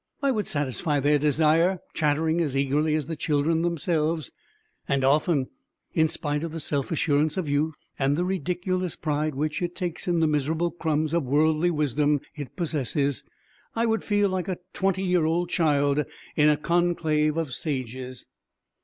I 0.23 0.31
would 0.31 0.47
satisfy 0.47 0.99
their 0.99 1.19
desire, 1.19 1.79
chattering 1.93 2.41
as 2.41 2.57
eagerly 2.57 2.95
as 2.95 3.05
the 3.05 3.15
children 3.15 3.61
themselves, 3.61 4.31
and 4.87 5.03
often, 5.03 5.49
in 5.93 6.07
spite 6.07 6.43
of 6.43 6.51
the 6.53 6.59
self 6.59 6.91
assurance 6.91 7.37
of 7.37 7.47
youth 7.47 7.75
and 7.99 8.17
the 8.17 8.25
ridiculous 8.25 8.95
pride 8.95 9.35
which 9.35 9.61
it 9.61 9.75
takes 9.75 10.07
in 10.07 10.19
the 10.19 10.25
miserable 10.25 10.71
crumbs 10.71 11.13
of 11.13 11.25
worldly 11.25 11.69
wisdom 11.69 12.19
it 12.33 12.55
possesses, 12.55 13.23
I 13.75 13.85
would 13.85 14.03
feel 14.03 14.27
like 14.29 14.47
a 14.47 14.57
twenty 14.73 15.03
year 15.03 15.25
old 15.25 15.49
child 15.51 16.03
in 16.35 16.49
a 16.49 16.57
conclave 16.57 17.37
of 17.37 17.53
sages. 17.53 18.25